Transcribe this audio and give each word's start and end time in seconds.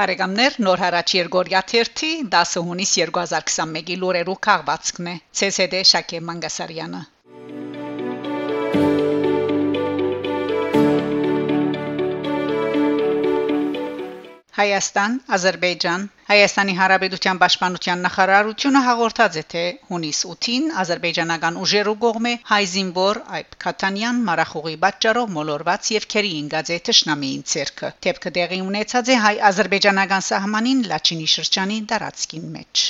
Բարեկամներ 0.00 0.54
նոր 0.64 0.80
հարաճ 0.80 1.12
Երգորիա 1.16 1.60
1-ի 1.80 2.08
10 2.34 2.54
հունիս 2.68 2.92
2021-ի 3.00 4.00
լուրերու 4.00 4.40
քաղվածքն 4.48 5.12
է 5.12 5.16
ՑՍԴ 5.48 5.86
Շակե 5.94 6.26
Մանգասարյանը 6.28 7.06
Հայաստան, 14.60 15.12
Ադրբեջան, 15.34 16.02
Հայաստանի 16.30 16.72
Հանրապետության 16.78 17.38
Պաշտպանության 17.42 18.02
նախարարությունը 18.06 18.80
հաղորդած 18.86 19.36
է 19.40 19.42
թե 19.52 19.62
հունիս 19.92 20.18
8-ին 20.32 20.66
ադրբեջանական 20.82 21.56
ուժերու 21.62 21.94
կողմէ 22.02 22.32
հայ 22.50 22.58
զինվոր 22.72 23.20
այբ 23.38 23.56
Քաթանյան 23.64 24.20
մարախուղի 24.26 24.74
պատճառով 24.82 25.32
մոլորված 25.36 25.90
եւ 25.94 26.08
քերի 26.14 26.32
ինգաձե 26.40 26.78
թշնամիին 26.90 27.46
ցերկը 27.54 27.90
թեփքը 28.06 28.34
դեղի 28.36 28.60
ունեցած 28.66 29.12
է 29.14 29.16
հայ-ադրբեջանական 29.24 30.26
սահմանին 30.28 30.84
Լաչինի 30.92 31.30
շրջանի 31.36 31.80
դարածքին 31.94 32.52
մեջ 32.58 32.84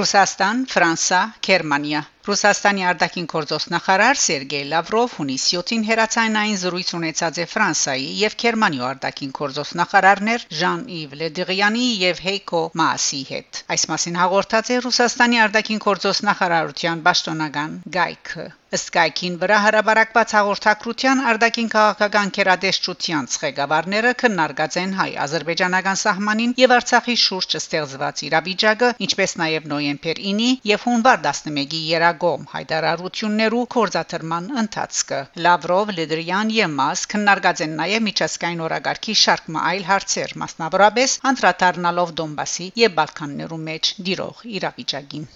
Ռուսաստան, 0.00 0.66
Ֆրանսա, 0.72 1.22
Գերմանիա 1.44 2.02
Ռուսաստանի 2.26 2.84
արտաքին 2.86 3.24
գործոստ 3.30 3.70
նախարար 3.72 4.18
Սերգեյ 4.24 4.66
Լավրով 4.72 5.16
հունիս 5.20 5.46
7-ին 5.54 5.86
հերացանային 5.88 6.60
զրույց 6.60 6.92
ունեցած 6.98 7.40
է 7.42 7.46
Ֆրանսայի 7.54 8.06
եւ 8.20 8.36
Գերմանիայի 8.44 8.86
արտաքին 8.90 9.34
գործոստ 9.40 9.78
նախարարներ 9.82 10.46
Ժան-Իվ 10.60 11.18
Լեդրիանի 11.24 11.84
եւ 12.06 12.24
Հեյկո 12.28 12.64
Մասի 12.84 13.22
հետ։ 13.34 13.62
Այս 13.74 13.88
մասին 13.96 14.22
հաղորդած 14.22 14.74
է 14.78 14.80
Ռուսաստանի 14.86 15.44
արտաքին 15.50 15.86
գործոստ 15.90 16.28
նախարարության 16.30 17.06
պաշտոնական 17.10 17.78
Գայքը։ 17.98 18.50
Ըստ 18.72 18.88
Գայքին 18.92 19.34
վրա 19.40 19.56
հրաբարակված 19.62 20.30
հաղորդակցության 20.34 21.18
արտաքին 21.30 21.66
քաղաքական 21.74 22.30
կերադեշչության 22.36 23.26
ղեկավարները 23.42 24.12
քննարկած 24.22 24.78
են 24.82 24.94
հայ-ադրբեջանական 25.00 25.98
սահմանին 26.02 26.54
եւ 26.62 26.72
Արցախի 26.78 27.16
շուրջ 27.24 27.56
ստեղծված 27.60 28.22
իրավիճակը, 28.28 28.90
ինչպես 29.08 29.36
նաեւ 29.42 29.68
նոյեմբեր 29.74 30.22
9-ի 30.30 30.50
եւ 30.72 30.86
հունվար 30.88 31.20
11-ի 31.26 31.82
գերագոմ 32.12 32.42
հայտարարություններու 32.52 33.60
կորզաթրման 33.74 34.48
ընթացքը 34.62 35.20
Լավրով, 35.46 35.92
Լեդրյան 35.98 36.50
եւ 36.56 36.74
Մաս 36.80 37.04
քննարկած 37.12 37.62
են 37.66 37.76
նաեւ 37.80 38.04
միջազգային 38.08 38.62
օրագարկի 38.68 39.14
շարք 39.22 39.48
այլ 39.72 39.86
հարցեր, 39.90 40.34
մասնավորապես 40.44 41.18
անդրադառնալով 41.32 42.16
Դոնբասի 42.20 42.72
եւ 42.84 42.98
Բալկաններու 43.00 43.62
մեջ 43.70 43.94
դիրող 44.10 44.44
իրավիճակին 44.60 45.26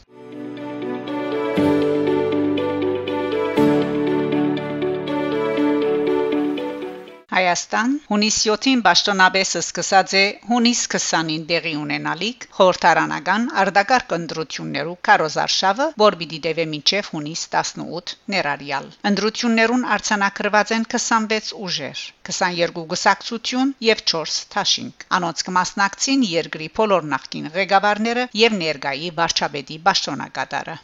Հայաստան 7.36 7.90
հունիս 8.10 8.36
7-ին 8.42 8.82
Պաշտոնաբեսը 8.84 9.60
սկսած 9.62 10.12
է 10.16 10.20
հունիս 10.50 10.78
20-ին 10.92 11.42
դեղի 11.50 11.72
ունենալիք 11.80 12.46
խորհրդարանական 12.58 13.44
արդակարգ 13.62 14.14
ընտրություններու 14.16 14.94
կարոզարշավը, 15.08 15.88
որ 16.02 16.16
պիտի 16.22 16.40
դեվե 16.46 16.66
մինչև 16.70 17.10
հունիս 17.16 17.42
18 17.58 18.14
ներառյալ։ 18.36 18.88
Ընտրություններուն 19.12 19.84
արցանակրված 19.98 20.74
են 20.78 20.88
26 20.96 21.52
ուժեր, 21.66 22.06
22 22.30 22.86
գսակցություն 22.94 23.76
եւ 23.90 24.02
4 24.16 24.40
թաշինք։ 24.56 25.06
Անոնց 25.20 25.46
կմասնակցին 25.50 26.26
երկրի 26.32 26.70
բոլոր 26.80 27.12
նախկին 27.12 27.52
ղեկավարները 27.60 28.28
եւ 28.46 28.58
ներգայի 28.64 29.12
վարչապետի 29.20 29.82
պաշտոնակատարը։ 29.90 30.80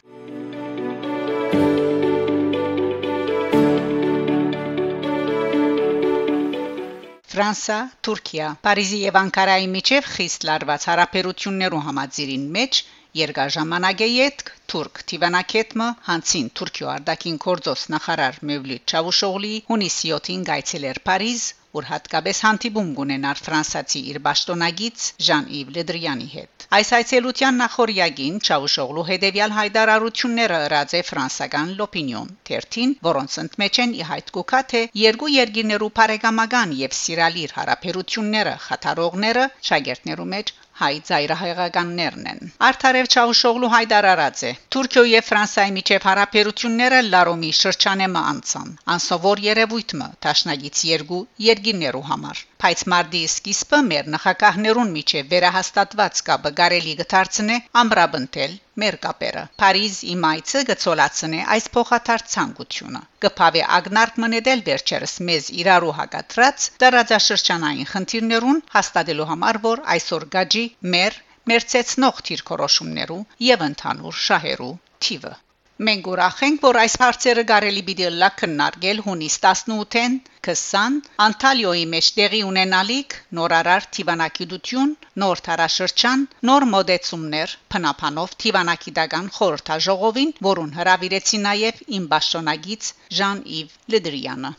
Ֆրանսա, 7.33 7.75
Թուրքիա, 8.05 8.47
Փարիզի 8.65 8.97
եւ 9.03 9.15
Անկարայի 9.19 9.69
միջև 9.75 10.09
խիստ 10.15 10.43
լարված 10.49 10.83
հարաբերություններու 10.89 11.79
համաձիրին 11.85 12.43
մեջ 12.57 12.81
երկար 13.19 13.53
ժամանակ 13.55 14.03
է 14.07 14.09
յետք 14.11 14.51
Թուրք 14.73 15.01
Տիվանակետմը 15.11 15.87
հանցին 16.09 16.51
Թուրքիո 16.59 16.91
արտաքին 16.93 17.39
գործոս 17.47 17.87
նախարար 17.95 18.39
Մևլութ 18.51 18.93
Չավուշօղլի 18.93 19.53
հունիսի 19.71 20.13
7-ին 20.13 20.45
գայցել 20.51 20.87
էր 20.91 21.01
Փարիզ 21.09 21.47
որ 21.77 21.87
հատկապես 21.89 22.39
հանդիպում 22.45 22.89
կունենար 22.97 23.39
ֆրանսացի 23.45 24.01
իր 24.13 24.19
ճշտոնագից 24.27 25.05
Ժան-Իվ 25.27 25.69
Լեդրյանի 25.77 26.27
հետ։ 26.33 26.65
Այս 26.77 26.89
այցելության 26.97 27.59
նախորյակին 27.61 28.39
Չավուշօղլու 28.47 29.05
հետևյալ 29.09 29.55
հայտարարությունները 29.57 30.59
ըրած 30.67 30.95
է 30.99 31.01
ֆրանսական 31.09 31.73
L'Opinion 31.79 32.31
թերթին, 32.49 32.95
որոնց 33.09 33.37
ընդմեջ 33.43 33.79
են 33.85 33.95
ի 33.99 34.07
հայտ 34.09 34.33
կուքա 34.37 34.61
թե 34.73 34.83
երկու 35.03 35.31
երկիրներու 35.35 35.91
բարեկամական 36.01 36.75
եւ 36.83 36.97
սիրալիր 36.99 37.55
հարաբերությունները 37.59 38.57
խաթարողները 38.67 39.47
շագերտներու 39.69 40.29
մեջ 40.35 40.53
հայ 40.81 40.93
ծայրահեղականներն 41.07 42.29
են։ 42.31 42.39
Արթարև 42.67 43.09
Չաուշօղլու 43.13 43.71
հայտարարած 43.73 44.43
է. 44.49 44.51
Թուրքիո 44.75 45.03
եւ 45.09 45.27
Ֆրանսիայի 45.29 45.75
միջև 45.77 46.07
հարաբերությունները 46.09 47.01
լարոմի 47.09 47.51
շրջանեմը 47.59 48.23
անցան։ 48.33 48.73
Անսովոր 48.95 49.43
երևույթը 49.49 50.09
տաշնագից 50.27 50.83
երկու 50.93 51.21
երկիրներու 51.49 52.05
համար։ 52.09 52.43
Բայց 52.63 52.81
մարտի 52.91 53.21
սկիզբը 53.27 53.77
մեր 53.85 54.05
նախագահներուն 54.11 54.91
միջև 54.97 55.25
վերահաստատված 55.33 56.21
կապը 56.29 56.51
կարելի 56.59 56.93
կդարձնե 57.01 57.57
ամրապնդել 57.81 58.53
մեր 58.83 58.97
կապերը։ 59.05 59.43
Փարիզ 59.63 59.97
իմայցը 60.13 60.61
գծոլացնե 60.69 61.41
այս 61.57 61.67
փոխադարձ 61.75 62.31
ցանկությունը։ 62.35 63.03
Կփավե 63.27 63.65
ագնարկ 63.79 64.23
մնեդել 64.25 64.65
վերջերս 64.71 65.17
մեզ 65.31 65.51
իրարու 65.59 65.93
հակատրած 65.99 66.71
տարածաշրջանային 66.85 67.91
խնդիրներուն 67.93 68.65
հաստատելու 68.79 69.29
համար, 69.33 69.63
որ 69.69 69.87
այսօր 69.97 70.29
գաջի 70.37 70.67
մեր 70.95 71.23
մերցեցնող 71.53 72.27
թիրքորոշումներու 72.31 73.23
եւ 73.53 73.71
ընդհանուր 73.71 74.21
շահերու 74.27 74.75
թիվը 75.07 75.39
Մենք 75.81 76.07
ուրախ 76.09 76.41
ենք, 76.45 76.59
որ 76.63 76.77
այս 76.79 76.95
հարցերը 77.01 77.43
կարելի 77.51 77.81
պիտի 77.85 78.09
լակնարկել 78.23 78.99
հունիս 79.05 79.37
18-ին 79.45 80.17
20 80.47 80.99
Անտալիոյի 81.25 81.87
մեջ 81.93 82.09
տեղի 82.17 82.41
ունենալիք 82.49 83.15
նորարար 83.39 83.87
Տիվանակիդություն, 83.97 84.93
նոր 85.23 85.41
տարաշրջան, 85.49 86.27
նոր 86.49 86.67
մոդեցումներ, 86.75 87.55
փնապանով 87.75 88.35
Տիվանակիդական 88.43 89.31
խորհրդաժողովին, 89.39 90.35
որուն 90.49 90.75
հրավիրեցի 90.77 91.41
նաև 91.47 91.81
իմ 91.99 92.05
ճշտոնագից 92.13 92.93
Ժան-Իվ 93.21 93.79
Լեդրյանը։ 93.95 94.53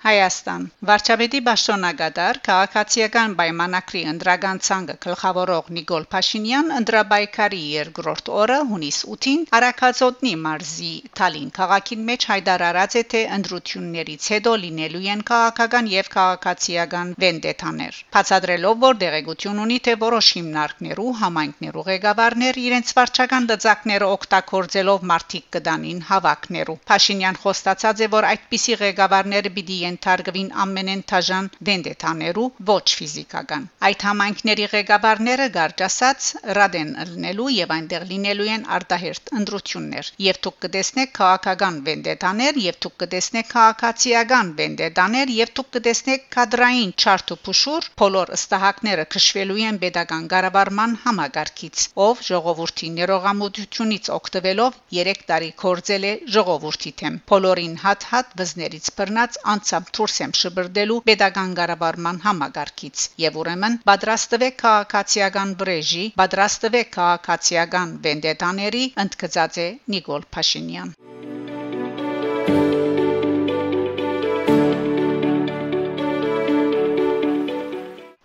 Հայաստան. 0.00 0.62
Վարչապետի 0.88 1.38
Պաշտոնակատար 1.46 2.38
քաղաքացիական 2.46 3.32
պայմանակրի 3.38 4.00
ընդրական 4.12 4.60
ցանկը 4.68 4.94
գլխավորող 5.04 5.66
Նիկոլ 5.76 6.06
Փաշինյան 6.14 6.70
ընդրաբայկարի 6.76 7.58
երկրորդ 7.72 8.30
օրը 8.42 8.56
հունիս 8.70 9.00
8-ին 9.14 9.42
Արաքածոտնի 9.58 10.32
մարզի 10.44 10.92
Թալին 11.20 11.50
քաղաքին 11.58 12.06
մեջ 12.12 12.24
հայտարարած 12.30 12.96
է 13.00 13.02
թե 13.12 13.20
ընդրություններից 13.36 14.30
հետո 14.34 14.54
լինելու 14.62 15.02
են 15.16 15.24
քաղաքական 15.32 15.92
եւ 15.92 16.08
քաղաքացիական 16.16 17.12
վենդետաներ 17.26 18.00
բացադրելով 18.16 18.80
որ 18.86 18.98
դեղեցություն 19.04 19.62
ունի 19.66 19.78
թե 19.90 19.96
որոշ 20.06 20.32
հիմնարկներու 20.40 21.12
համայնքներու 21.20 21.86
ղեկավարներ 21.90 22.62
իրենց 22.64 22.94
վարչական 23.02 23.50
դծակները 23.52 24.10
օգտագործելով 24.16 25.06
մարտիկ 25.12 25.46
կդանին 25.60 26.02
հավաքներու 26.14 26.80
Փաշինյան 26.88 27.40
խոստացած 27.44 28.04
է 28.08 28.12
որ 28.16 28.30
այդպիսի 28.32 28.80
ղեկավարները 28.86 29.56
պիտի 29.60 29.80
ենթարկվին 29.90 30.50
ամենեն 30.64 31.04
թաժան 31.10 31.52
դենդետաներու 31.70 32.48
ոչ 32.70 32.82
ֆիզիկական 33.00 33.64
այդ 33.88 34.04
համայնքների 34.06 34.66
ղեկավարները 34.74 35.46
գարճասած 35.56 36.26
ռադեն 36.58 36.90
լնելու 37.10 37.48
եւ 37.54 37.72
այնտեղ 37.76 38.04
լինելու 38.10 38.48
են 38.54 38.66
արտահերտ 38.76 39.32
ընդրություններ 39.40 40.10
եւ 40.26 40.38
դուք 40.46 40.56
կտեսնեք 40.64 41.12
քաղաքական 41.18 41.78
վենդետաներ 41.88 42.60
եւ 42.64 42.78
դուք 42.84 42.96
կտեսնեք 43.02 43.48
քաղաքացիական 43.54 44.52
վենդետաներ 44.60 45.32
եւ 45.36 45.52
դուք 45.60 45.70
կտեսնեք 45.76 46.26
կադրային 46.36 46.92
չարտ 47.04 47.34
ու 47.34 47.38
փուշուր 47.48 47.88
բոլոր 48.02 48.32
ըստահակները 48.36 49.06
քշվելու 49.14 49.58
են 49.70 49.80
pedagogan 49.84 50.28
կառավարման 50.34 50.96
համագարկից 51.06 51.86
ով 52.06 52.22
ժողովրդի 52.30 52.90
ներողամտությունից 53.00 54.12
օգտվելով 54.18 54.78
3 55.00 55.24
տարի 55.32 55.50
կորձել 55.64 56.08
է 56.10 56.14
ժողովրդի 56.36 56.92
թեմ 57.02 57.20
բոլորին 57.32 57.76
հատ-հատ 57.84 58.36
վզներից 58.42 58.90
բռնած 59.00 59.40
անցա 59.54 59.79
անգամ 59.80 59.92
դուրս 59.96 60.14
եմ 60.22 60.32
շբրդելու 60.38 60.96
pedagogan 61.08 61.52
կառավարման 61.58 62.18
համագարկից 62.24 63.04
եւ 63.24 63.38
ուրեմն 63.42 63.78
պատրաստվեք 63.90 64.58
քաղաքացիական 64.64 65.54
բրեժի 65.62 66.04
պատրաստվեք 66.22 66.92
քաղաքացիական 66.98 67.96
վենդետաների 68.08 68.84
ընդգծած 69.06 69.60
է 69.64 69.68
Նիկոլ 69.96 70.28
Փաշինյան 70.36 70.94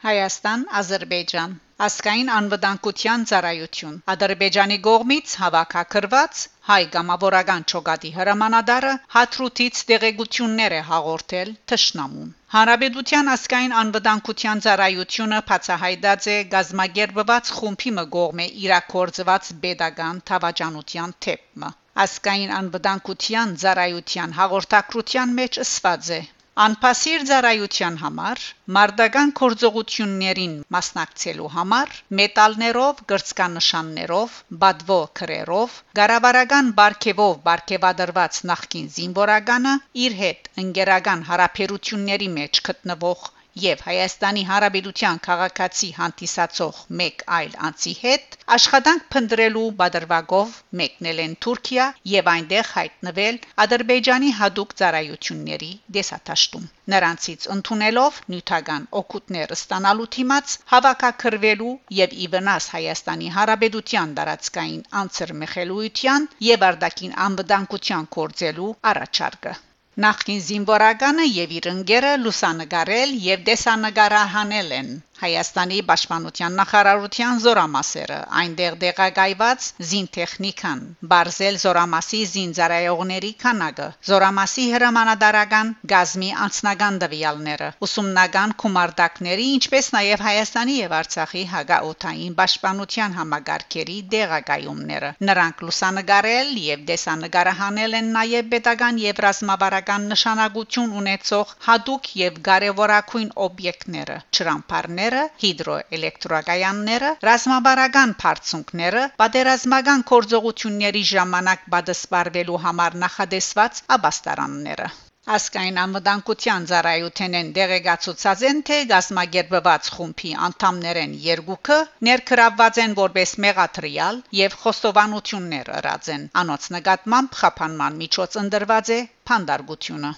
Հայաստան, 0.05 0.63
Ադրբեջան 0.79 1.53
Ասկային 1.85 2.27
անվտանգության 2.33 3.23
ծառայություն 3.29 3.95
Ադրբեջանի 4.11 4.75
կողմից 4.87 5.31
հավաքակրված 5.43 6.43
հայ 6.67 6.77
գամավորական 6.95 7.65
ճոգադի 7.71 8.11
հրամանատարը 8.17 8.91
հաթրուտից 9.15 9.81
տեղեկություններ 9.91 10.75
է 10.77 10.83
հաղորդել 10.91 11.51
Թշնամուն 11.71 12.29
Հանրապետության 12.55 13.33
ասկային 13.37 13.75
անվտանգության 13.81 14.63
ծառայությունը 14.67 15.41
բացահայտած 15.49 16.29
է 16.35 16.37
գազագերբված 16.53 17.51
խումբի 17.57 17.95
մգողմե 17.99 18.47
իրակորձված 18.67 19.51
pedagogan 19.65 20.21
թավաճանության 20.31 21.17
թեփը 21.27 21.73
ասկային 22.05 22.55
անվտանգության 22.61 23.57
ծառայության 23.65 24.39
հաղորդակցության 24.39 25.37
մեջ 25.41 25.61
ըսված 25.67 26.13
է 26.19 26.23
Անփասիր 26.63 27.23
ծառայության 27.29 27.95
համար 28.01 28.43
մարդական 28.75 29.31
կորձողություններին 29.39 30.53
մասնակցելու 30.75 31.49
համար 31.55 31.97
մետալներով, 32.19 33.01
գրծկանշաններով, 33.11 34.37
բադվո 34.61 34.99
քրերով, 35.21 35.75
գարավարական 35.99 36.71
բարգեւով 36.79 37.35
բարգեւադրված 37.49 38.41
նախկին 38.53 38.87
զինվորականը 38.99 39.75
իր 40.05 40.19
հետ 40.23 40.49
ընկերական 40.65 41.27
հարաբերությունների 41.33 42.31
մեջ 42.39 42.63
գտնվող 42.69 43.27
եւ 43.63 43.81
Հայաստանի 43.85 44.41
Հանրապետության 44.47 45.19
քաղաքացի 45.25 45.87
հանդիսացող 45.97 46.79
մեկ 47.01 47.21
այլ 47.35 47.53
անձի 47.67 47.91
հետ 47.99 48.33
աշխատանք 48.55 49.05
փնտրելու 49.15 49.67
բادرվագով 49.81 50.57
մեկնել 50.79 51.21
են 51.25 51.35
Թուրքիա 51.45 51.85
եւ 52.13 52.29
այնտեղ 52.31 52.71
հայտնվել 52.71 53.37
Ադրբեջանի 53.65 54.31
հadoop 54.39 54.73
ծառայությունների 54.81 55.69
դեսատաշտում։ 55.97 56.65
Նրանցից 56.95 57.47
ընդունելով 57.55 58.19
նյութական 58.33 58.89
օգուտներ 59.01 59.55
ստանալու 59.57 60.09
թիմած 60.17 60.57
հավաքակրվելու 60.73 61.75
եւ 62.01 62.17
ի 62.25 62.27
վնաս 62.35 62.67
Հայաստանի 62.75 63.31
Հանրապետության 63.37 64.17
տարածքային 64.19 64.83
անձր 65.03 65.33
մեխելույթյան 65.45 66.27
եւ 66.49 66.67
արդակին 66.71 67.15
անվտանգության 67.29 68.11
կորձելու 68.19 68.73
առաջարկը 68.93 69.55
Նախկին 70.03 70.39
զինվորականը 70.45 71.25
եւ 71.27 71.51
իր 71.57 71.67
ընկերը 71.71 72.09
լուսանգարել 72.23 73.13
եւ 73.25 73.45
դեսանգարահանել 73.49 74.73
են 74.79 74.89
Հայաստանի 75.15 75.77
Պաշտպանության 75.89 76.55
նախարարության 76.59 77.37
զորամասերը 77.43 78.15
այնտեղ 78.39 78.73
դեղագայված 78.79 79.67
զինտեխնիկան 79.89 80.81
բարձել 81.13 81.59
զորամասի 81.61 82.19
զինծառայողների 82.31 83.29
քանակը 83.43 83.85
զորամասի 84.09 84.65
հրամանատարական 84.73 85.71
գազմի 85.91 86.31
անձնական 86.45 86.99
դվյալները 87.05 87.69
ուսումնական 87.87 88.55
կոմարտակների 88.63 89.45
ինչպես 89.59 89.89
նաև 89.95 90.25
Հայաստանի 90.25 90.75
եւ 90.79 90.97
Արցախի 90.99 91.45
հագաօթային 91.53 92.35
պաշտպանության 92.41 93.17
համագարկերի 93.19 93.97
դեղագայումները 94.15 95.13
նրանք 95.31 95.65
լուսանգարել 95.69 96.53
եւ 96.65 96.85
դեսանգարահանել 96.91 97.97
են 98.01 98.11
նաև 98.19 98.51
պետական 98.55 99.01
եւ 99.05 99.23
ռազմավարական 99.29 100.11
նշանակություն 100.11 100.99
ունեցող 101.05 101.57
հadoop 101.69 102.13
եւ 102.25 102.43
կարևորագույն 102.51 103.33
օբյեկտները 103.47 104.21
ճրամփարներ 104.35 105.04
կայանները, 105.05 105.23
հիդրոէլեկտրակայանները, 105.41 107.09
ռազմաբարական 107.27 108.13
բարձունքները, 108.21 109.03
պատերազմական 109.21 110.03
կորձողությունների 110.11 111.03
ժամանակ 111.13 111.65
բադսպարվելու 111.73 112.61
համար 112.65 112.97
նախադեсված 113.05 113.81
աբաստարանները 113.97 114.87
Ասկային 115.35 115.77
անվտանգության 115.81 116.65
ծառայությունեն 116.69 117.47
դեղեկացուցած 117.53 118.43
են 118.49 118.59
թե 118.69 118.75
գազմագերբված 118.91 119.89
խումբի 119.95 120.33
անդամներեն 120.47 121.15
երկուքը 121.23 121.79
ներքրավված 122.09 122.81
են 122.85 122.93
որպես 123.01 123.35
մեղատրիալ 123.47 124.21
եւ 124.41 124.59
խոստովանություններ 124.61 125.73
ըրած 125.81 126.13
են 126.17 126.29
անոց 126.45 126.69
նկատմամբ 126.77 127.41
խափանման 127.41 128.01
միջոց 128.05 128.41
ընդրված 128.45 128.95
է 128.99 129.03
փանդարգությունը 129.31 130.13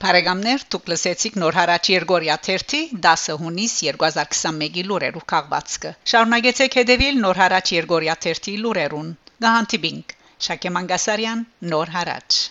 Փարեգամներ 0.00 0.62
դուք 0.72 0.86
լսեցիք 0.90 1.34
նոր 1.40 1.56
հարաճ 1.60 1.88
Երգորիա 1.92 2.36
30 2.46 2.94
10 3.06 3.34
հունիս 3.42 3.74
2021-ի 3.88 4.84
լուրերու 4.92 5.24
քաղվածքը 5.32 5.92
Շարունակեցեք 6.14 6.78
հետևել 6.80 7.20
նոր 7.26 7.42
հարաճ 7.44 7.74
Երգորիա 7.76 8.16
30 8.30 8.58
լուրերուն 8.64 9.14
Գահանտիբինգ 9.46 10.18
Շակե 10.48 10.76
Մանգասարյան 10.80 11.46
նոր 11.74 11.96
հարաճ 12.00 12.44